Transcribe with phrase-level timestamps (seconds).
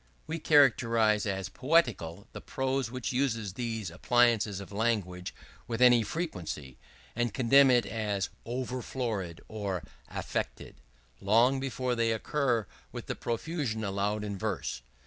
[0.25, 5.31] We characterize as "poetical" the prose which uses these appliances of language
[5.67, 6.79] with any frequency,
[7.15, 10.77] and condemn it as "over florid" or "affected"
[11.21, 14.81] long before they occur with the profusion allowed in verse.